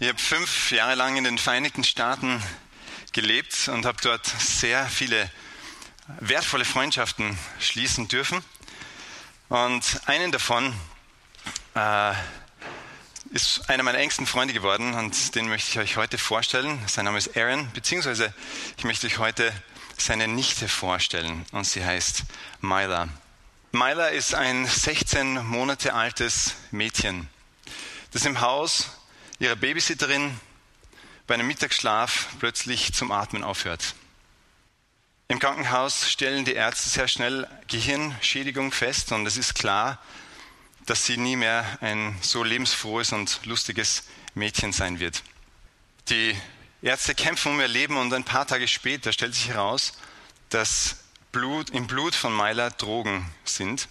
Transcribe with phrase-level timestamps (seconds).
[0.00, 2.40] Ich habe fünf Jahre lang in den Vereinigten Staaten
[3.12, 5.28] gelebt und habe dort sehr viele
[6.20, 8.44] wertvolle Freundschaften schließen dürfen.
[9.48, 10.72] Und einen davon
[11.74, 12.12] äh,
[13.30, 16.78] ist einer meiner engsten Freunde geworden und den möchte ich euch heute vorstellen.
[16.86, 18.32] Sein Name ist Aaron, beziehungsweise
[18.76, 19.52] ich möchte euch heute
[19.96, 22.22] seine Nichte vorstellen und sie heißt
[22.60, 23.08] Myla.
[23.72, 27.28] Myla ist ein 16 Monate altes Mädchen,
[28.12, 28.90] das im Haus
[29.38, 30.38] ihrer Babysitterin
[31.26, 33.94] bei einem Mittagsschlaf plötzlich zum Atmen aufhört.
[35.28, 40.02] Im Krankenhaus stellen die Ärzte sehr schnell Gehirnschädigung fest und es ist klar,
[40.86, 45.22] dass sie nie mehr ein so lebensfrohes und lustiges Mädchen sein wird.
[46.08, 46.34] Die
[46.80, 49.92] Ärzte kämpfen um ihr Leben und ein paar Tage später stellt sich heraus,
[50.48, 50.96] dass
[51.30, 53.86] Blut, im Blut von Myla Drogen sind.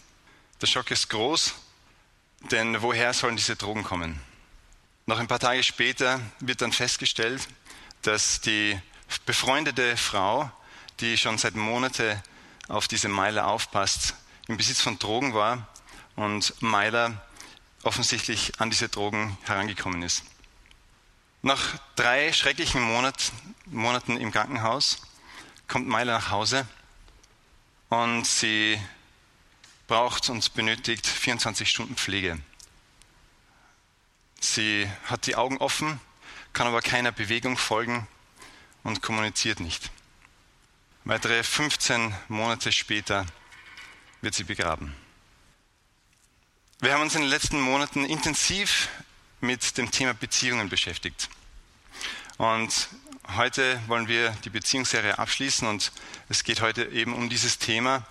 [0.60, 1.54] Der Schock ist groß,
[2.52, 4.20] denn woher sollen diese Drogen kommen?
[5.10, 7.48] Noch ein paar Tage später wird dann festgestellt,
[8.02, 8.78] dass die
[9.26, 10.52] befreundete Frau,
[11.00, 12.22] die schon seit Monaten
[12.68, 14.16] auf diese Meiler aufpasst,
[14.50, 15.66] im Besitz von Drogen war
[16.18, 17.26] und Meiler
[17.84, 20.26] offensichtlich an diese Drogen herangekommen ist.
[21.42, 23.32] Nach drei schrecklichen Monat,
[23.66, 25.04] Monaten im Krankenhaus
[25.70, 26.68] kommt Meiler nach Hause
[27.88, 28.78] und sie
[29.88, 32.42] braucht und benötigt 24 Stunden Pflege.
[34.40, 36.00] Sie hat die Augen offen,
[36.54, 38.08] kann aber keiner Bewegung folgen
[38.84, 39.92] und kommuniziert nicht.
[41.04, 43.26] Weitere 15 Monate später
[44.22, 44.94] wird sie begraben.
[46.80, 48.90] Wir haben uns in den letzten Monaten intensiv
[49.42, 51.30] mit dem Thema Beziehungen beschäftigt.
[52.38, 52.90] Und
[53.36, 55.92] heute wollen wir die Beziehungsserie abschließen und
[56.30, 58.06] es geht heute eben um dieses Thema,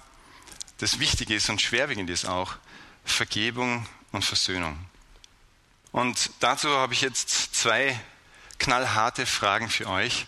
[0.78, 2.56] das wichtig ist und schwerwiegend ist auch,
[3.04, 4.78] Vergebung und Versöhnung.
[5.96, 7.98] Und dazu habe ich jetzt zwei
[8.58, 10.26] knallharte Fragen für euch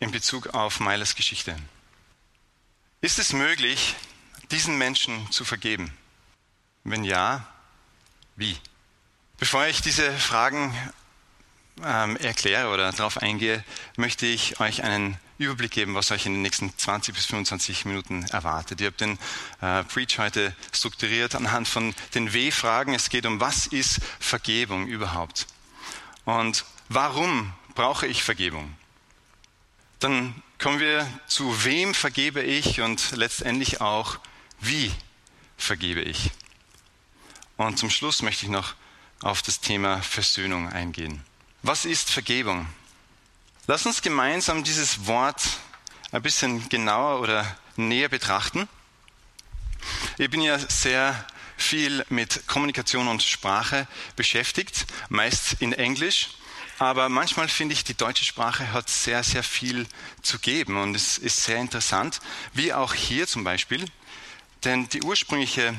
[0.00, 1.56] in Bezug auf Meilers Geschichte.
[3.00, 3.94] Ist es möglich,
[4.50, 5.96] diesen Menschen zu vergeben?
[6.82, 7.46] Wenn ja,
[8.34, 8.58] wie?
[9.38, 10.76] Bevor ich diese Fragen
[11.84, 13.64] ähm, erkläre oder darauf eingehe,
[13.96, 18.24] möchte ich euch einen Überblick geben, was euch in den nächsten 20 bis 25 Minuten
[18.30, 18.80] erwartet.
[18.80, 19.18] Ihr habt den
[19.60, 22.94] äh, Preach heute strukturiert anhand von den W-Fragen.
[22.94, 25.46] Es geht um, was ist Vergebung überhaupt?
[26.24, 28.74] Und warum brauche ich Vergebung?
[29.98, 34.18] Dann kommen wir zu, wem vergebe ich und letztendlich auch,
[34.60, 34.90] wie
[35.58, 36.30] vergebe ich?
[37.56, 38.74] Und zum Schluss möchte ich noch
[39.20, 41.22] auf das Thema Versöhnung eingehen.
[41.66, 42.64] Was ist Vergebung?
[43.66, 45.42] Lass uns gemeinsam dieses Wort
[46.12, 48.68] ein bisschen genauer oder näher betrachten.
[50.16, 56.36] Ich bin ja sehr viel mit Kommunikation und Sprache beschäftigt, meist in Englisch.
[56.78, 59.88] Aber manchmal finde ich, die deutsche Sprache hat sehr, sehr viel
[60.22, 62.20] zu geben und es ist sehr interessant,
[62.52, 63.84] wie auch hier zum Beispiel.
[64.62, 65.74] Denn die ursprüngliche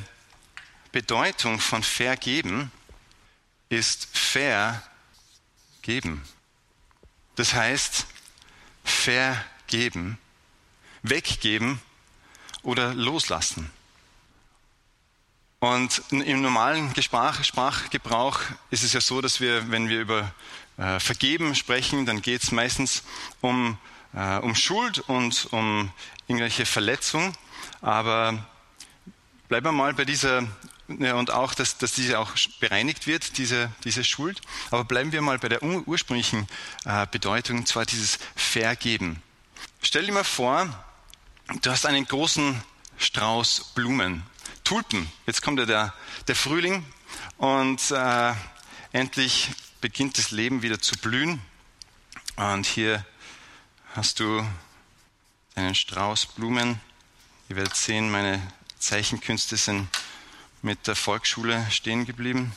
[0.91, 2.73] Bedeutung von vergeben
[3.69, 4.09] ist
[5.87, 6.21] vergeben.
[7.37, 8.07] Das heißt,
[8.83, 10.17] vergeben,
[11.01, 11.79] weggeben
[12.61, 13.71] oder loslassen.
[15.59, 20.29] Und im normalen Sprach, Sprachgebrauch ist es ja so, dass wir, wenn wir über
[20.75, 23.03] äh, Vergeben sprechen, dann geht es meistens
[23.39, 23.77] um,
[24.13, 25.93] äh, um Schuld und um
[26.27, 27.33] irgendwelche Verletzungen.
[27.79, 28.45] Aber
[29.47, 30.45] bleiben wir mal bei dieser
[30.87, 34.41] und auch, dass, dass diese auch bereinigt wird, diese, diese Schuld.
[34.71, 36.47] Aber bleiben wir mal bei der ursprünglichen
[36.85, 39.21] äh, Bedeutung, und zwar dieses Vergeben.
[39.81, 40.67] Stell dir mal vor,
[41.61, 42.61] du hast einen großen
[42.97, 44.23] Strauß Blumen,
[44.63, 45.11] Tulpen.
[45.25, 45.93] Jetzt kommt ja der,
[46.27, 46.85] der Frühling
[47.37, 48.33] und äh,
[48.91, 49.49] endlich
[49.81, 51.41] beginnt das Leben wieder zu blühen.
[52.37, 53.05] Und hier
[53.95, 54.45] hast du
[55.55, 56.79] einen Strauß Blumen.
[57.49, 58.41] Ihr werdet sehen, meine
[58.79, 59.87] Zeichenkünste sind
[60.61, 62.53] mit der Volksschule stehen geblieben,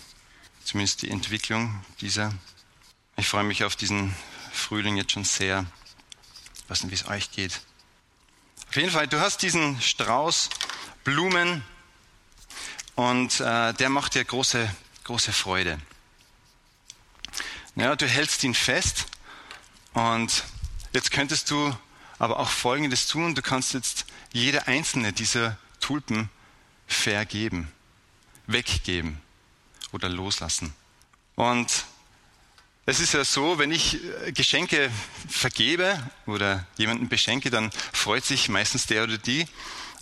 [0.65, 2.33] zumindest die Entwicklung dieser.
[3.17, 4.15] Ich freue mich auf diesen
[4.53, 5.67] Frühling jetzt schon sehr.
[6.57, 7.61] Ich weiß nicht, wie es euch geht.
[8.69, 10.51] Auf jeden Fall, du hast diesen Strauß
[11.05, 11.65] Blumen
[12.95, 14.73] und äh, der macht dir große,
[15.05, 15.79] große Freude.
[17.77, 19.07] Ja, du hältst ihn fest
[19.93, 20.45] und
[20.93, 21.77] jetzt könntest du
[22.19, 23.35] aber auch Folgendes tun.
[23.35, 26.29] Du kannst jetzt jede einzelne dieser Tulpen
[26.87, 27.73] vergeben
[28.53, 29.21] weggeben
[29.93, 30.73] oder loslassen.
[31.35, 31.85] Und
[32.87, 34.91] es ist ja so, wenn ich äh, Geschenke
[35.29, 39.47] vergebe oder jemanden beschenke, dann freut sich meistens der oder die.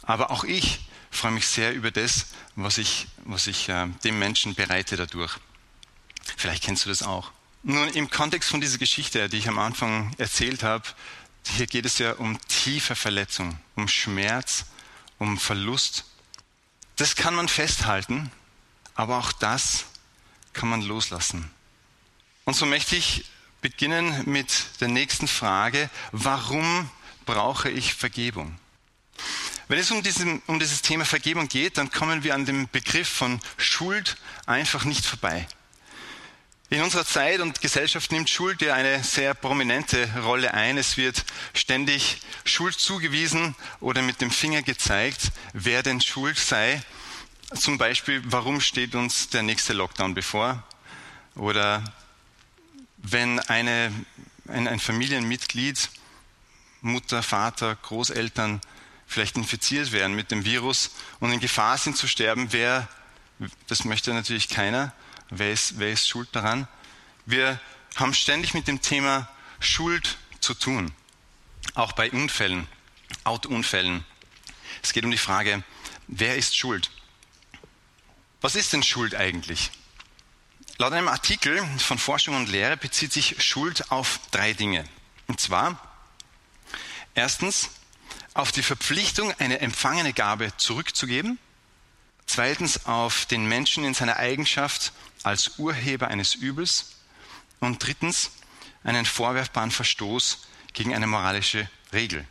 [0.02, 0.80] Aber auch ich
[1.10, 5.36] freue mich sehr über das, was ich, was ich äh, dem Menschen bereite dadurch.
[6.36, 7.30] Vielleicht kennst du das auch.
[7.62, 10.84] Nun, im Kontext von dieser Geschichte, die ich am Anfang erzählt habe,
[11.46, 14.66] hier geht es ja um tiefe Verletzung, um Schmerz,
[15.18, 16.04] um Verlust.
[16.98, 18.30] Das kann man festhalten,
[18.94, 19.86] aber auch das
[20.52, 21.48] kann man loslassen.
[22.44, 23.24] Und so möchte ich
[23.60, 26.90] beginnen mit der nächsten Frage, warum
[27.24, 28.58] brauche ich Vergebung?
[29.68, 33.08] Wenn es um, diesen, um dieses Thema Vergebung geht, dann kommen wir an dem Begriff
[33.08, 34.16] von Schuld
[34.46, 35.46] einfach nicht vorbei.
[36.70, 40.76] In unserer Zeit und Gesellschaft nimmt Schuld ja eine sehr prominente Rolle ein.
[40.76, 41.24] Es wird
[41.54, 46.82] ständig Schuld zugewiesen oder mit dem Finger gezeigt, wer denn schuld sei.
[47.54, 50.62] Zum Beispiel, warum steht uns der nächste Lockdown bevor?
[51.36, 51.82] Oder
[52.98, 53.90] wenn eine,
[54.46, 55.88] ein, ein Familienmitglied,
[56.82, 58.60] Mutter, Vater, Großeltern
[59.06, 62.88] vielleicht infiziert werden mit dem Virus und in Gefahr sind zu sterben, wer,
[63.68, 64.92] das möchte natürlich keiner,
[65.30, 66.66] Wer ist, wer ist schuld daran?
[67.26, 67.60] Wir
[67.96, 69.28] haben ständig mit dem Thema
[69.60, 70.92] Schuld zu tun.
[71.74, 72.66] Auch bei Unfällen,
[73.24, 74.04] Autounfällen.
[74.82, 75.62] Es geht um die Frage,
[76.06, 76.90] wer ist schuld?
[78.40, 79.70] Was ist denn Schuld eigentlich?
[80.78, 84.84] Laut einem Artikel von Forschung und Lehre bezieht sich Schuld auf drei Dinge.
[85.26, 85.80] Und zwar
[87.14, 87.70] erstens
[88.32, 91.38] auf die Verpflichtung, eine empfangene Gabe zurückzugeben.
[92.28, 94.92] Zweitens auf den Menschen in seiner Eigenschaft
[95.22, 96.92] als Urheber eines Übels
[97.58, 98.30] und drittens
[98.84, 102.24] einen vorwerfbaren Verstoß gegen eine moralische Regel.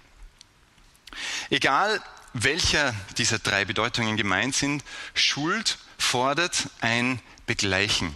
[1.49, 1.99] Egal
[2.33, 4.83] welcher dieser drei Bedeutungen gemeint sind,
[5.15, 8.13] Schuld fordert ein Begleichen.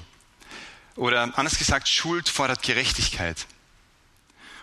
[0.95, 3.48] Oder anders gesagt, Schuld fordert Gerechtigkeit.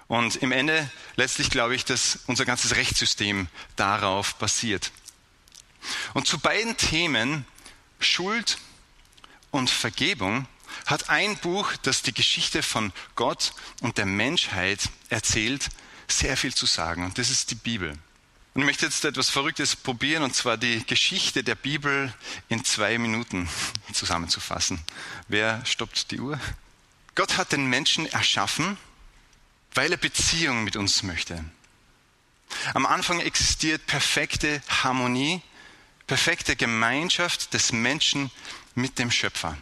[0.06, 4.92] Und im Ende letztlich glaube ich, dass unser ganzes Rechtssystem darauf basiert.
[6.14, 7.46] Und zu beiden Themen
[8.00, 8.58] Schuld
[9.50, 10.46] und Vergebung
[10.86, 15.68] hat ein Buch, das die Geschichte von Gott und der Menschheit erzählt,
[16.06, 17.04] sehr viel zu sagen.
[17.04, 17.98] Und das ist die Bibel.
[18.54, 22.12] Und ich möchte jetzt etwas Verrücktes probieren, und zwar die Geschichte der Bibel
[22.48, 23.48] in zwei Minuten
[23.92, 24.80] zusammenzufassen.
[25.28, 26.40] Wer stoppt die Uhr?
[27.14, 28.76] Gott hat den Menschen erschaffen,
[29.74, 31.44] weil er Beziehung mit uns möchte.
[32.74, 35.42] Am Anfang existiert perfekte Harmonie,
[36.08, 38.32] perfekte Gemeinschaft des Menschen
[38.74, 39.56] mit dem Schöpfer.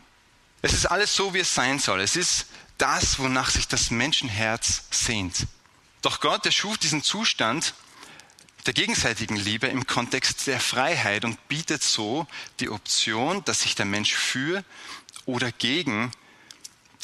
[0.63, 2.01] Es ist alles so, wie es sein soll.
[2.01, 2.47] Es ist
[2.79, 5.47] das, wonach sich das Menschenherz sehnt.
[6.01, 7.75] Doch Gott erschuf diesen Zustand
[8.65, 12.27] der gegenseitigen Liebe im Kontext der Freiheit und bietet so
[12.59, 14.65] die Option, dass sich der Mensch für
[15.25, 16.11] oder gegen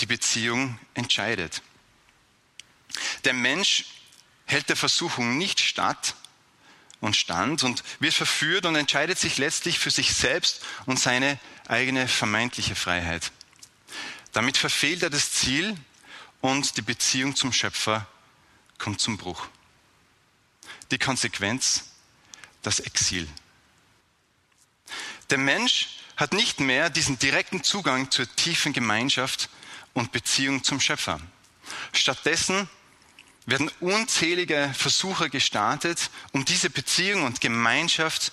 [0.00, 1.62] die Beziehung entscheidet.
[3.24, 3.86] Der Mensch
[4.46, 6.14] hält der Versuchung nicht statt,
[7.02, 12.08] und Stand und wird verführt und entscheidet sich letztlich für sich selbst und seine eigene
[12.08, 13.32] vermeintliche Freiheit.
[14.32, 15.76] Damit verfehlt er das Ziel
[16.40, 18.06] und die Beziehung zum Schöpfer
[18.78, 19.48] kommt zum Bruch.
[20.90, 21.84] Die Konsequenz,
[22.62, 23.28] das Exil.
[25.30, 29.48] Der Mensch hat nicht mehr diesen direkten Zugang zur tiefen Gemeinschaft
[29.92, 31.20] und Beziehung zum Schöpfer.
[31.92, 32.68] Stattdessen
[33.46, 38.32] werden unzählige Versuche gestartet, um diese Beziehung und Gemeinschaft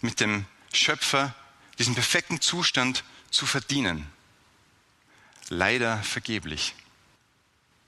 [0.00, 1.34] mit dem Schöpfer,
[1.78, 4.10] diesen perfekten Zustand zu verdienen.
[5.48, 6.74] Leider vergeblich.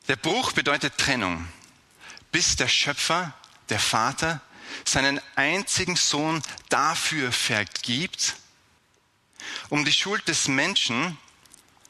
[0.08, 1.46] Der Bruch bedeutet Trennung,
[2.32, 3.34] bis der Schöpfer,
[3.68, 4.40] der Vater,
[4.84, 8.36] seinen einzigen Sohn dafür vergibt,
[9.68, 11.18] um die Schuld des Menschen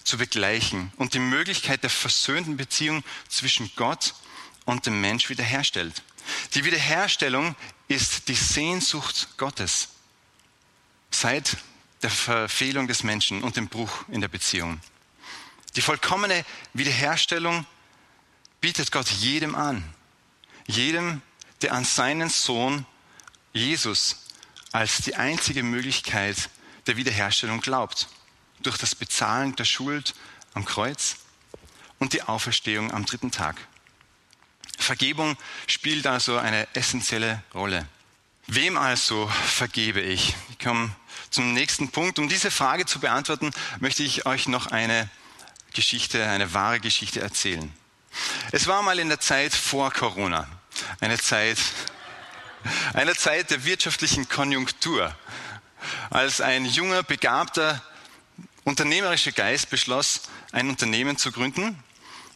[0.03, 4.30] zu begleichen und die Möglichkeit der versöhnten Beziehung zwischen Gott und
[4.79, 6.03] dem Mensch wiederherstellt.
[6.55, 7.57] Die Wiederherstellung
[7.89, 9.89] ist die Sehnsucht Gottes
[11.11, 11.57] seit
[12.03, 14.81] der Verfehlung des Menschen und dem Bruch in der Beziehung.
[15.77, 17.67] Die vollkommene Wiederherstellung
[18.61, 19.85] bietet Gott jedem an.
[20.67, 21.23] Jedem,
[21.63, 22.87] der an seinen Sohn
[23.53, 24.17] Jesus
[24.73, 26.49] als die einzige Möglichkeit
[26.87, 28.09] der Wiederherstellung glaubt.
[28.63, 30.15] Durch das Bezahlen der Schuld
[30.55, 31.17] am Kreuz
[31.99, 33.57] und die Auferstehung am dritten Tag.
[34.81, 37.87] Vergebung spielt also eine essentielle Rolle.
[38.47, 40.35] Wem also vergebe ich?
[40.51, 40.91] Ich komme
[41.31, 42.19] zum nächsten Punkt.
[42.19, 45.09] Um diese Frage zu beantworten, möchte ich euch noch eine
[45.73, 47.73] Geschichte, eine wahre Geschichte erzählen.
[48.51, 50.49] Es war mal in der Zeit vor Corona,
[51.01, 51.59] eine Zeit,
[52.93, 55.15] eine Zeit der wirtschaftlichen Konjunktur,
[56.11, 57.81] als ein junger, begabter,
[58.65, 61.81] unternehmerischer Geist beschloss, ein Unternehmen zu gründen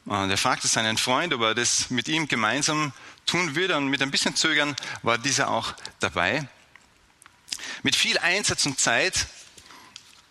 [0.06, 2.92] und er fragte seinen Freund, ob er das mit ihm gemeinsam
[3.26, 3.76] tun würde.
[3.76, 6.46] Und mit ein bisschen Zögern war dieser auch dabei.
[7.82, 9.26] Mit viel Einsatz und Zeit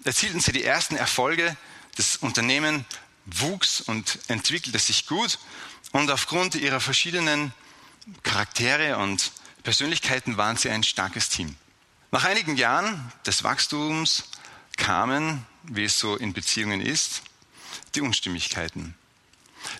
[0.03, 1.57] erzielten sie die ersten Erfolge.
[1.95, 2.85] Das Unternehmen
[3.25, 5.39] wuchs und entwickelte sich gut
[5.91, 7.53] und aufgrund ihrer verschiedenen
[8.21, 9.31] Charaktere und
[9.63, 11.55] Persönlichkeiten waren sie ein starkes Team.
[12.11, 14.25] Nach einigen Jahren des Wachstums
[14.75, 17.21] kamen, wie es so in Beziehungen ist,
[17.95, 18.95] die Unstimmigkeiten.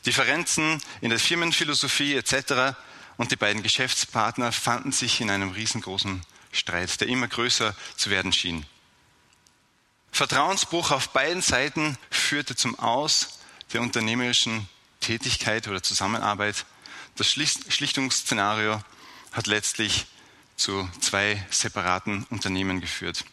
[0.06, 2.76] Differenzen in der Firmenphilosophie etc.
[3.18, 6.22] Und die beiden Geschäftspartner fanden sich in einem riesengroßen
[6.52, 8.66] Streit, der immer größer zu werden schien.
[10.12, 13.40] Vertrauensbruch auf beiden Seiten führte zum Aus
[13.74, 16.66] der unternehmerischen Tätigkeit oder Zusammenarbeit.
[17.16, 18.82] Das Schlichtungsszenario
[19.32, 20.06] hat letztlich
[20.56, 23.26] zu zwei separaten Unternehmen geführt.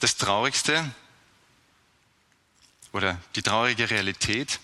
[0.00, 0.92] Das Traurigste
[2.92, 4.58] oder die traurige Realität,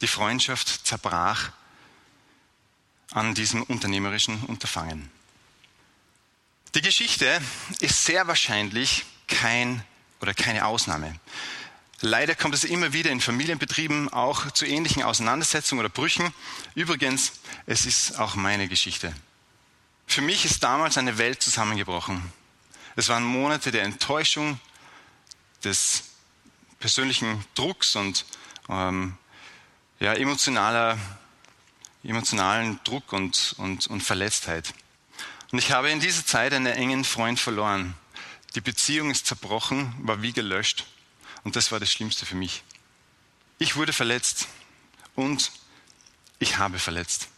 [0.00, 1.50] die Freundschaft zerbrach
[3.12, 5.10] an diesem unternehmerischen Unterfangen.
[6.74, 7.40] Die Geschichte
[7.80, 9.82] ist sehr wahrscheinlich kein
[10.20, 11.18] oder keine Ausnahme.
[12.00, 16.34] Leider kommt es immer wieder in Familienbetrieben auch zu ähnlichen Auseinandersetzungen oder Brüchen.
[16.74, 17.32] Übrigens,
[17.64, 19.14] es ist auch meine Geschichte.
[20.06, 22.32] Für mich ist damals eine Welt zusammengebrochen.
[22.96, 24.60] Es waren Monate der Enttäuschung,
[25.64, 26.04] des
[26.78, 28.24] persönlichen Drucks und
[28.68, 29.16] ähm,
[29.98, 30.98] ja, emotionaler,
[32.04, 34.72] emotionalen Druck und, und, und Verletztheit.
[35.52, 37.94] Und ich habe in dieser Zeit einen engen Freund verloren.
[38.54, 40.86] Die Beziehung ist zerbrochen, war wie gelöscht.
[41.44, 42.62] Und das war das Schlimmste für mich.
[43.58, 44.48] Ich wurde verletzt
[45.14, 45.52] und
[46.38, 47.28] ich habe verletzt.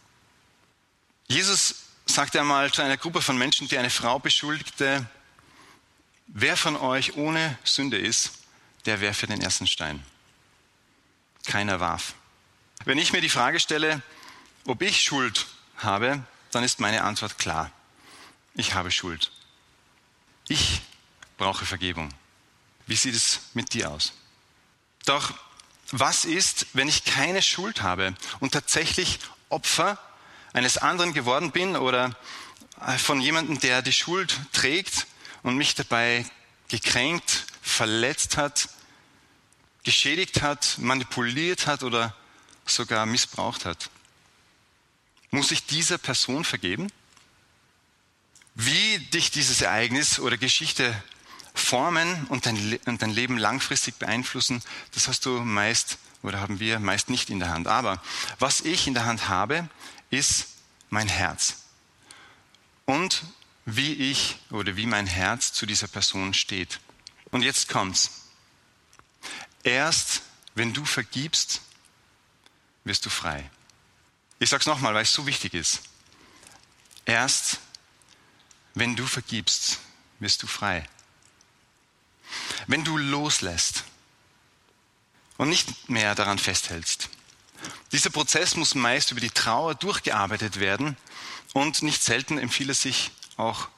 [1.27, 1.75] Jesus
[2.05, 5.07] sagte einmal zu einer Gruppe von Menschen, die eine Frau beschuldigte,
[6.27, 8.31] wer von euch ohne Sünde ist,
[8.85, 10.03] der werfe den ersten Stein.
[11.45, 12.15] Keiner warf.
[12.85, 14.01] Wenn ich mir die Frage stelle,
[14.65, 17.71] ob ich Schuld habe, dann ist meine Antwort klar.
[18.55, 19.31] Ich habe Schuld.
[20.47, 20.81] Ich
[21.37, 22.09] brauche Vergebung.
[22.87, 24.13] Wie sieht es mit dir aus?
[25.05, 25.33] Doch
[25.91, 29.19] was ist, wenn ich keine Schuld habe und tatsächlich
[29.49, 29.97] Opfer
[30.53, 32.15] eines anderen geworden bin oder
[32.97, 35.07] von jemandem, der die Schuld trägt
[35.43, 36.25] und mich dabei
[36.69, 38.69] gekränkt, verletzt hat,
[39.83, 42.15] geschädigt hat, manipuliert hat oder
[42.69, 43.89] sogar missbraucht hat?
[45.31, 46.91] Muss ich dieser Person vergeben?
[48.55, 51.01] Wie dich dieses Ereignis oder Geschichte
[51.53, 54.61] formen und dein, und dein Leben langfristig beeinflussen,
[54.93, 57.67] das hast du meist oder haben wir meist nicht in der Hand.
[57.67, 58.01] Aber
[58.39, 59.69] was ich in der Hand habe,
[60.09, 60.47] ist
[60.89, 61.63] mein Herz.
[62.85, 63.23] Und
[63.65, 66.79] wie ich oder wie mein Herz zu dieser Person steht.
[67.31, 68.25] Und jetzt kommt's.
[69.63, 70.23] Erst
[70.55, 71.61] wenn du vergibst,
[72.89, 73.49] wirst du frei.
[74.39, 75.81] Ich sag's nochmal, weil es so wichtig ist.
[77.05, 77.59] Erst
[78.73, 79.79] wenn du vergibst,
[80.19, 80.87] wirst du frei.
[82.67, 83.85] Wenn du loslässt
[85.37, 87.09] und nicht mehr daran festhältst.
[87.91, 90.97] Dieser Prozess muss meist über die Trauer durchgearbeitet werden
[91.53, 93.69] und nicht selten empfiehlt es sich auch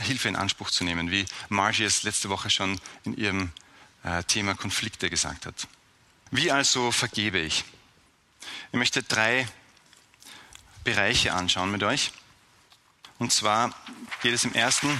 [0.00, 3.52] Hilfe in Anspruch zu nehmen, wie Margie es letzte Woche schon in ihrem
[4.04, 5.66] äh, Thema Konflikte gesagt hat.
[6.30, 7.64] Wie also vergebe ich?
[8.72, 9.46] Ich möchte drei
[10.84, 12.12] Bereiche anschauen mit euch.
[13.18, 13.74] Und zwar
[14.22, 14.98] geht es im ersten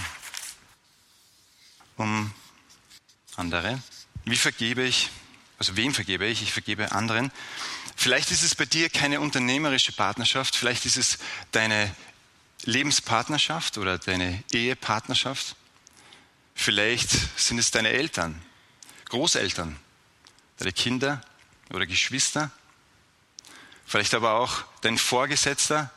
[1.96, 2.32] um
[3.36, 3.80] andere.
[4.24, 5.10] Wie vergebe ich?
[5.58, 6.42] Also wem vergebe ich?
[6.42, 7.30] Ich vergebe anderen.
[7.94, 11.18] Vielleicht ist es bei dir keine unternehmerische Partnerschaft, vielleicht ist es
[11.50, 11.94] deine
[12.64, 15.56] Lebenspartnerschaft oder deine Ehepartnerschaft.
[16.54, 18.40] Vielleicht sind es deine Eltern,
[19.08, 19.76] Großeltern,
[20.58, 21.20] deine Kinder
[21.70, 22.50] oder Geschwister.
[23.86, 25.90] Vielleicht aber auch dein Vorgesetzter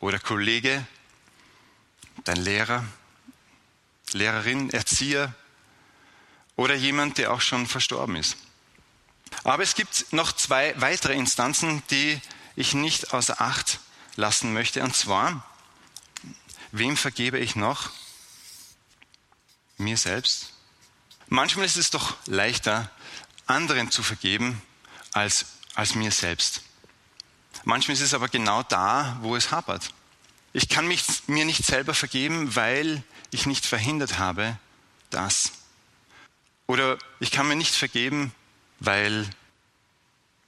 [0.00, 0.86] oder Kollege
[2.24, 2.84] dein Lehrer,
[4.12, 5.34] Lehrerin, Erzieher
[6.56, 8.36] oder jemand, der auch schon verstorben ist.
[9.44, 12.20] Aber es gibt noch zwei weitere Instanzen, die
[12.54, 13.80] ich nicht außer Acht
[14.16, 14.82] lassen möchte.
[14.82, 15.46] Und zwar,
[16.70, 17.90] wem vergebe ich noch?
[19.78, 20.52] Mir selbst.
[21.28, 22.90] Manchmal ist es doch leichter,
[23.46, 24.60] anderen zu vergeben,
[25.12, 26.62] als, als mir selbst.
[27.64, 29.92] Manchmal ist es aber genau da, wo es hapert.
[30.52, 34.58] Ich kann mich, mir nicht selber vergeben, weil ich nicht verhindert habe,
[35.10, 35.52] dass.
[36.66, 38.34] Oder ich kann mir nicht vergeben,
[38.80, 39.28] weil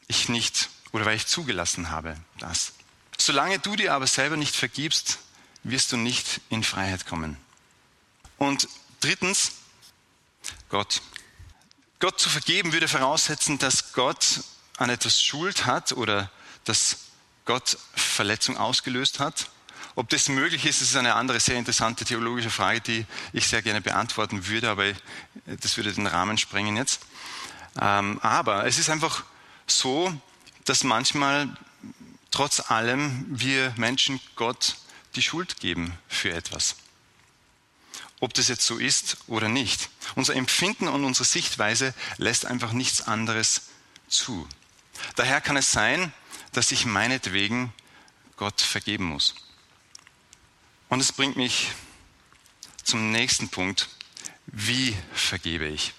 [0.06, 2.74] ich nicht oder weil ich zugelassen habe, dass.
[3.16, 5.18] Solange du dir aber selber nicht vergibst,
[5.62, 7.36] wirst du nicht in Freiheit kommen.
[8.38, 8.68] Und
[9.00, 9.52] drittens,
[10.68, 11.00] Gott.
[12.00, 14.42] Gott zu vergeben würde voraussetzen, dass Gott
[14.76, 16.30] an etwas Schuld hat oder
[16.64, 16.96] dass
[17.44, 19.48] Gott Verletzung ausgelöst hat
[19.96, 23.80] ob das möglich ist, ist eine andere sehr interessante theologische Frage, die ich sehr gerne
[23.80, 24.92] beantworten würde, aber
[25.46, 27.00] das würde den Rahmen sprengen jetzt.
[27.80, 29.24] Ähm, aber es ist einfach
[29.66, 30.12] so,
[30.64, 31.48] dass manchmal
[32.32, 34.76] trotz allem wir Menschen Gott
[35.14, 36.76] die Schuld geben für etwas.
[38.18, 39.90] Ob das jetzt so ist oder nicht.
[40.16, 43.62] Unser Empfinden und unsere Sichtweise lässt einfach nichts anderes
[44.08, 44.48] zu.
[45.14, 46.12] Daher kann es sein,
[46.54, 47.72] dass ich meinetwegen
[48.36, 49.34] Gott vergeben muss.
[50.88, 51.68] Und es bringt mich
[52.82, 53.88] zum nächsten Punkt.
[54.46, 55.92] Wie vergebe ich?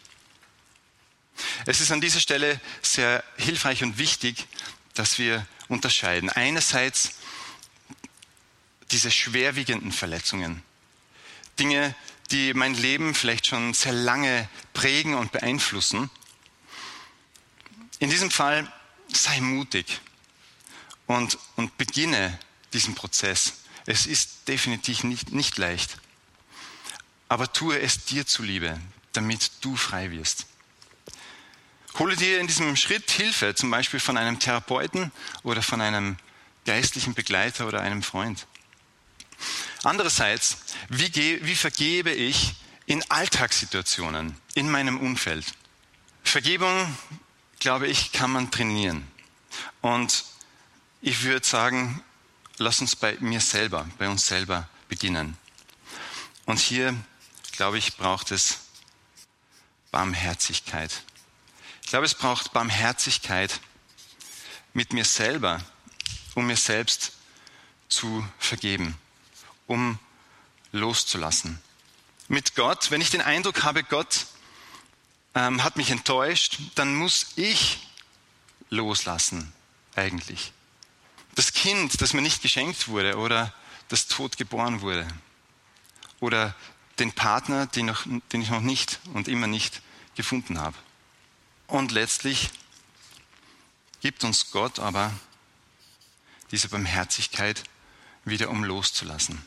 [1.65, 4.47] Es ist an dieser Stelle sehr hilfreich und wichtig,
[4.93, 6.29] dass wir unterscheiden.
[6.29, 7.15] Einerseits
[8.91, 10.63] diese schwerwiegenden Verletzungen,
[11.59, 11.95] Dinge,
[12.31, 16.09] die mein Leben vielleicht schon sehr lange prägen und beeinflussen.
[17.99, 18.71] In diesem Fall
[19.11, 19.99] sei mutig
[21.07, 22.37] und, und beginne
[22.73, 23.53] diesen Prozess.
[23.85, 25.97] Es ist definitiv nicht, nicht leicht.
[27.29, 28.79] Aber tue es dir zuliebe,
[29.13, 30.45] damit du frei wirst.
[31.97, 35.11] Hole dir in diesem Schritt Hilfe, zum Beispiel von einem Therapeuten
[35.43, 36.17] oder von einem
[36.65, 38.47] geistlichen Begleiter oder einem Freund.
[39.83, 40.57] Andererseits,
[40.89, 45.45] wie, wie vergebe ich in Alltagssituationen, in meinem Umfeld?
[46.23, 46.97] Vergebung,
[47.59, 49.07] glaube ich, kann man trainieren.
[49.81, 50.25] Und
[51.05, 52.03] ich würde sagen,
[52.57, 55.37] lass uns bei mir selber, bei uns selber beginnen.
[56.47, 56.95] Und hier,
[57.51, 58.61] glaube ich, braucht es
[59.91, 61.03] Barmherzigkeit.
[61.83, 63.59] Ich glaube, es braucht Barmherzigkeit
[64.73, 65.61] mit mir selber,
[66.33, 67.11] um mir selbst
[67.87, 68.97] zu vergeben,
[69.67, 69.99] um
[70.71, 71.61] loszulassen.
[72.29, 74.25] Mit Gott, wenn ich den Eindruck habe, Gott
[75.35, 77.87] ähm, hat mich enttäuscht, dann muss ich
[78.71, 79.53] loslassen,
[79.95, 80.51] eigentlich.
[81.35, 83.53] Das Kind, das mir nicht geschenkt wurde oder
[83.89, 85.07] das tot geboren wurde.
[86.19, 86.55] Oder
[86.99, 89.81] den Partner, den, noch, den ich noch nicht und immer nicht
[90.15, 90.77] gefunden habe.
[91.67, 92.49] Und letztlich
[94.01, 95.11] gibt uns Gott aber
[96.51, 97.63] diese Barmherzigkeit
[98.23, 99.41] wieder, um loszulassen.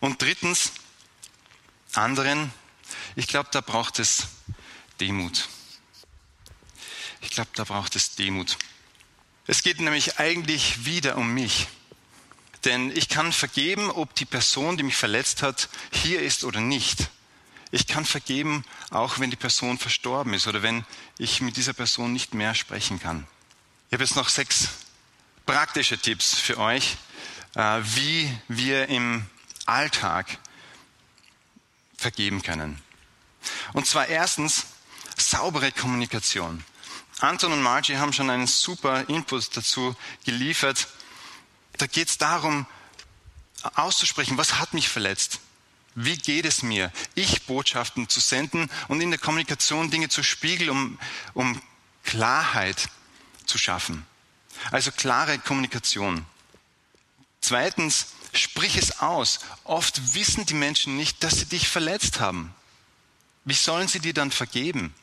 [0.00, 0.72] Und drittens,
[1.92, 2.52] anderen,
[3.14, 4.26] ich glaube, da braucht es
[5.00, 5.48] Demut.
[7.20, 8.56] Ich glaube, da braucht es Demut.
[9.46, 11.68] Es geht nämlich eigentlich wieder um mich.
[12.64, 17.10] Denn ich kann vergeben, ob die Person, die mich verletzt hat, hier ist oder nicht.
[17.70, 20.84] Ich kann vergeben, auch wenn die Person verstorben ist oder wenn
[21.18, 23.26] ich mit dieser Person nicht mehr sprechen kann.
[23.88, 24.68] Ich habe jetzt noch sechs
[25.44, 26.96] praktische Tipps für euch,
[27.54, 29.26] äh, wie wir im
[29.64, 30.38] Alltag
[31.96, 32.80] vergeben können.
[33.72, 34.66] Und zwar erstens
[35.16, 36.64] saubere Kommunikation.
[37.20, 40.88] Anton und Margie haben schon einen super Input dazu geliefert.
[41.78, 42.66] Da geht es darum,
[43.74, 45.40] auszusprechen, was hat mich verletzt?
[45.94, 46.92] Wie geht es mir?
[47.14, 50.98] Ich Botschaften zu senden und in der Kommunikation Dinge zu spiegeln, um,
[51.32, 51.62] um
[52.04, 52.90] Klarheit
[53.46, 54.06] zu schaffen.
[54.70, 56.26] Also klare Kommunikation.
[57.40, 59.40] Zweitens, sprich es aus.
[59.64, 62.54] Oft wissen die Menschen nicht, dass sie dich verletzt haben.
[63.44, 64.94] Wie sollen sie dir dann vergeben?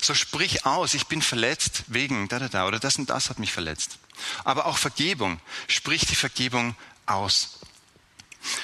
[0.00, 3.38] So sprich aus, ich bin verletzt wegen da da da oder das und das hat
[3.38, 3.98] mich verletzt.
[4.44, 7.58] Aber auch Vergebung, sprich die Vergebung aus.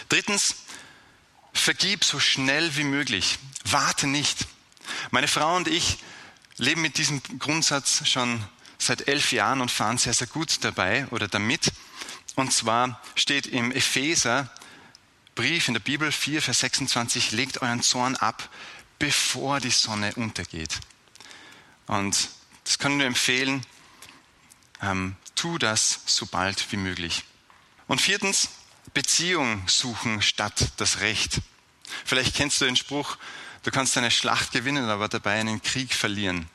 [0.08, 0.56] Drittens,
[1.52, 3.38] vergib so schnell wie möglich.
[3.64, 4.46] Warte nicht.
[5.10, 5.98] Meine Frau und ich
[6.56, 8.42] leben mit diesem Grundsatz schon
[8.78, 11.72] seit elf Jahren und fahren sehr, sehr gut dabei oder damit.
[12.34, 14.50] Und zwar steht im Epheser
[15.34, 18.50] Brief in der Bibel 4, Vers 26, legt euren Zorn ab,
[18.98, 20.78] bevor die Sonne untergeht.
[21.86, 22.28] Und
[22.64, 23.66] das können wir empfehlen,
[24.80, 27.24] ähm, tu das so bald wie möglich.
[27.88, 28.50] Und viertens,
[28.94, 31.40] Beziehung suchen statt das Recht.
[32.04, 33.16] Vielleicht kennst du den Spruch,
[33.62, 36.48] du kannst eine Schlacht gewinnen, aber dabei einen Krieg verlieren.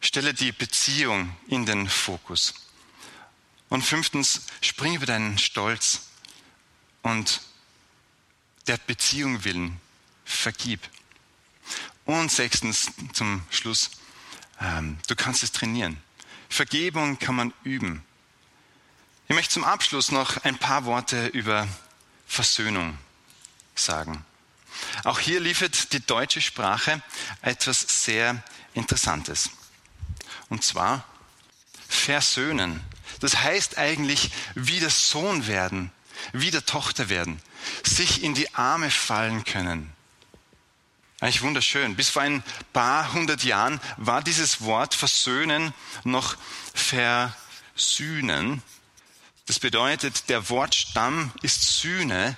[0.00, 2.54] Stelle die Beziehung in den Fokus.
[3.68, 6.08] Und fünftens, spring über deinen Stolz
[7.02, 7.40] und
[8.66, 9.80] der Beziehung willen
[10.24, 10.80] vergib.
[12.04, 13.90] Und sechstens, zum Schluss,
[14.60, 15.96] du kannst es trainieren.
[16.48, 18.04] Vergebung kann man üben.
[19.28, 21.68] Ich möchte zum Abschluss noch ein paar Worte über
[22.26, 22.98] Versöhnung
[23.74, 24.24] sagen.
[25.04, 27.02] Auch hier liefert die deutsche Sprache
[27.42, 28.42] etwas sehr
[28.74, 29.50] Interessantes.
[30.48, 31.04] Und zwar
[31.88, 32.80] versöhnen.
[33.20, 35.90] Das heißt eigentlich wieder Sohn werden,
[36.32, 37.40] wieder Tochter werden,
[37.84, 39.92] sich in die Arme fallen können.
[41.20, 41.96] Eigentlich wunderschön.
[41.96, 46.36] Bis vor ein paar hundert Jahren war dieses Wort versöhnen noch
[46.72, 48.62] versühnen.
[49.46, 52.36] Das bedeutet, der Wortstamm ist Sühne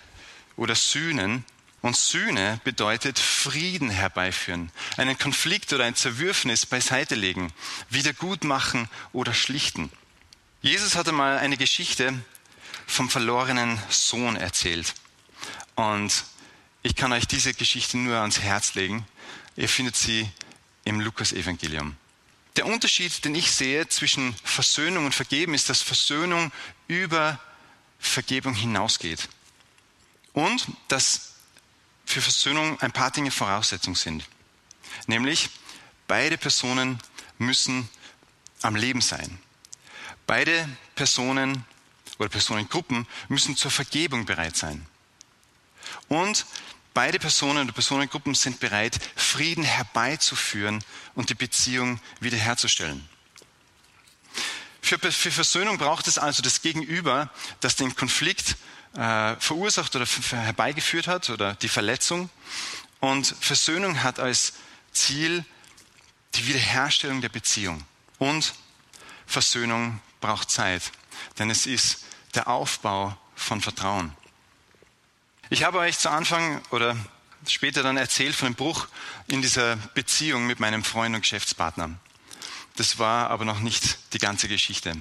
[0.57, 1.45] oder Sühnen
[1.83, 7.53] Und Sühne bedeutet Frieden herbeiführen, einen Konflikt oder ein Zerwürfnis beiseite legen,
[7.90, 9.90] wiedergutmachen oder schlichten.
[10.62, 12.14] Jesus hatte mal eine Geschichte
[12.87, 14.95] vom verlorenen Sohn erzählt.
[15.75, 16.25] Und
[16.83, 19.07] ich kann euch diese Geschichte nur ans Herz legen.
[19.57, 20.29] Ihr findet sie
[20.85, 21.97] im Lukas-Evangelium.
[22.57, 26.53] Der Unterschied, den ich sehe zwischen Versöhnung und Vergeben, ist, dass Versöhnung
[26.88, 27.40] über
[27.99, 29.29] Vergebung hinausgeht.
[30.33, 31.35] Und dass
[32.05, 34.25] für Versöhnung ein paar Dinge Voraussetzung sind.
[35.07, 35.51] Nämlich,
[36.09, 36.99] beide Personen
[37.38, 37.88] müssen
[38.61, 39.38] am Leben sein.
[40.27, 41.64] Beide Personen
[42.18, 44.87] oder Personengruppen müssen zur Vergebung bereit sein.
[46.09, 46.47] Und
[46.94, 53.09] beide Personen oder Personengruppen sind bereit, Frieden herbeizuführen und die Beziehung wiederherzustellen.
[54.81, 58.57] Für, für Versöhnung braucht es also das Gegenüber, das den Konflikt
[58.94, 62.28] äh, verursacht oder herbeigeführt hat oder die Verletzung.
[63.00, 64.55] Und Versöhnung hat als
[64.92, 65.44] Ziel
[66.35, 67.85] die Wiederherstellung der Beziehung.
[68.18, 68.55] Und
[69.26, 70.83] Versöhnung braucht Zeit,
[71.38, 74.14] denn es ist der Aufbau von Vertrauen.
[75.53, 76.97] Ich habe euch zu Anfang oder
[77.47, 78.88] später dann erzählt von dem Bruch
[79.27, 81.91] in dieser Beziehung mit meinem Freund und Geschäftspartner.
[82.77, 84.95] Das war aber noch nicht die ganze Geschichte.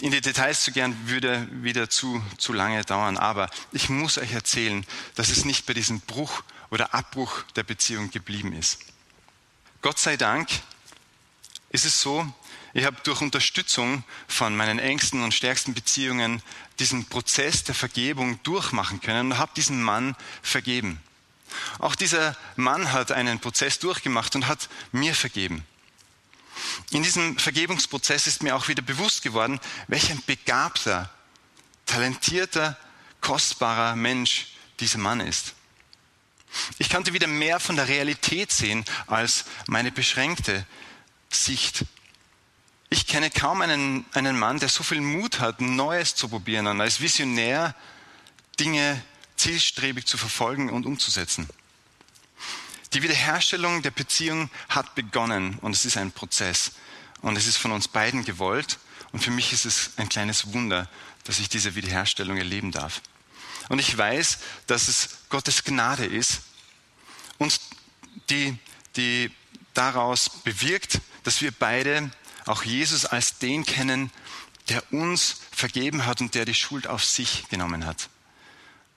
[0.00, 4.32] In die Details zu gern würde wieder zu, zu lange dauern, aber ich muss euch
[4.32, 8.78] erzählen, dass es nicht bei diesem Bruch oder Abbruch der Beziehung geblieben ist.
[9.82, 10.48] Gott sei Dank
[11.68, 12.26] ist es so,
[12.72, 16.42] ich habe durch Unterstützung von meinen engsten und stärksten Beziehungen
[16.78, 21.00] diesen Prozess der Vergebung durchmachen können und habe diesen Mann vergeben.
[21.78, 25.64] Auch dieser Mann hat einen Prozess durchgemacht und hat mir vergeben.
[26.90, 31.10] In diesem Vergebungsprozess ist mir auch wieder bewusst geworden, welch ein begabter,
[31.86, 32.76] talentierter,
[33.20, 35.54] kostbarer Mensch dieser Mann ist.
[36.78, 40.66] Ich konnte wieder mehr von der Realität sehen als meine beschränkte
[41.30, 41.84] Sicht
[42.90, 46.80] ich kenne kaum einen, einen Mann, der so viel Mut hat, Neues zu probieren und
[46.80, 47.74] als Visionär
[48.58, 49.02] Dinge
[49.36, 51.48] zielstrebig zu verfolgen und umzusetzen.
[52.92, 56.72] Die Wiederherstellung der Beziehung hat begonnen und es ist ein Prozess.
[57.22, 58.78] Und es ist von uns beiden gewollt.
[59.12, 60.88] Und für mich ist es ein kleines Wunder,
[61.24, 63.02] dass ich diese Wiederherstellung erleben darf.
[63.68, 66.40] Und ich weiß, dass es Gottes Gnade ist
[67.38, 67.60] und
[68.30, 68.58] die,
[68.96, 69.30] die
[69.74, 72.10] daraus bewirkt, dass wir beide
[72.50, 74.10] auch Jesus als den kennen,
[74.68, 78.10] der uns vergeben hat und der die Schuld auf sich genommen hat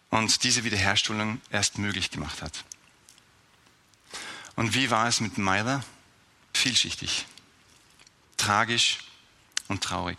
[0.09, 2.63] und diese Wiederherstellung erst möglich gemacht hat.
[4.55, 5.83] Und wie war es mit Myla?
[6.53, 7.25] Vielschichtig,
[8.37, 8.99] tragisch
[9.67, 10.17] und traurig.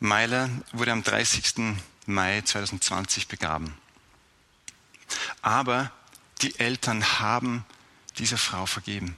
[0.00, 1.76] Myla wurde am 30.
[2.06, 3.76] Mai 2020 begraben.
[5.42, 5.90] Aber
[6.40, 7.66] die Eltern haben
[8.18, 9.16] dieser Frau vergeben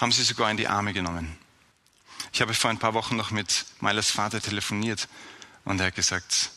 [0.00, 1.36] haben sie sogar in die Arme genommen.
[2.32, 5.08] Ich habe vor ein paar Wochen noch mit Meilers Vater telefoniert
[5.64, 6.50] und er hat gesagt,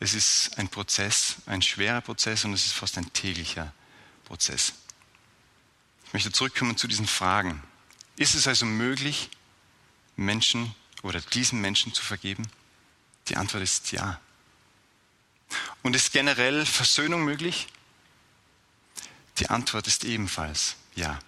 [0.00, 3.72] es ist ein Prozess, ein schwerer Prozess und es ist fast ein täglicher
[4.24, 4.72] Prozess.
[6.06, 7.62] Ich möchte zurückkommen zu diesen Fragen.
[8.16, 9.28] Ist es also möglich,
[10.16, 12.48] Menschen oder diesen Menschen zu vergeben?
[13.28, 14.18] Die Antwort ist ja.
[15.82, 17.68] Und ist generell Versöhnung möglich?
[19.38, 21.18] Die Antwort ist ebenfalls ja.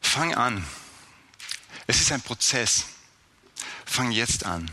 [0.00, 0.64] Fang an,
[1.86, 2.86] es ist ein Prozess.
[3.84, 4.70] Fang jetzt an.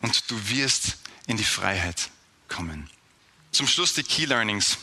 [0.00, 2.10] Und du wirst in die Freiheit
[2.48, 2.90] kommen.
[3.52, 4.78] Zum Schluss die Key Learnings.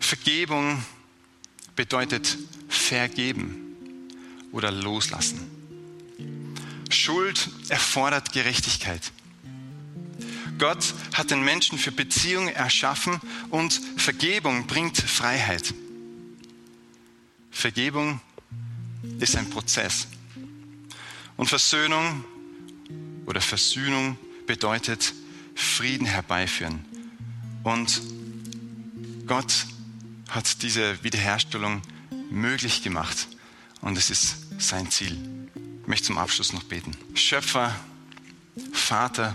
[0.00, 0.84] Vergebung
[1.74, 2.38] bedeutet
[2.68, 3.66] vergeben
[4.52, 5.50] oder loslassen.
[6.90, 9.12] Schuld erfordert Gerechtigkeit.
[10.58, 15.74] Gott hat den Menschen für Beziehung erschaffen und Vergebung bringt Freiheit.
[17.56, 18.20] Vergebung
[19.18, 20.08] ist ein Prozess.
[21.38, 22.22] Und Versöhnung
[23.24, 25.14] oder Versöhnung bedeutet
[25.54, 26.84] Frieden herbeiführen.
[27.64, 28.02] Und
[29.26, 29.66] Gott
[30.28, 31.80] hat diese Wiederherstellung
[32.30, 33.26] möglich gemacht.
[33.80, 35.16] Und es ist sein Ziel.
[35.80, 36.92] Ich möchte zum Abschluss noch beten.
[37.14, 37.74] Schöpfer,
[38.72, 39.34] Vater,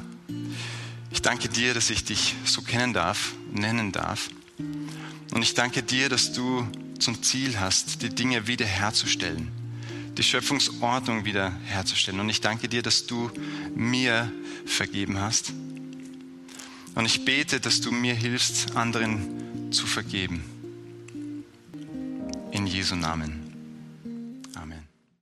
[1.09, 4.29] ich danke dir, dass ich dich so kennen darf, nennen darf.
[5.33, 6.67] Und ich danke dir, dass du
[7.01, 9.49] zum Ziel hast, die Dinge wiederherzustellen,
[10.17, 12.19] die Schöpfungsordnung wiederherzustellen.
[12.19, 13.31] Und ich danke dir, dass du
[13.75, 14.31] mir
[14.65, 15.53] vergeben hast.
[16.95, 20.43] Und ich bete, dass du mir hilfst, anderen zu vergeben.
[22.51, 23.40] In Jesu Namen.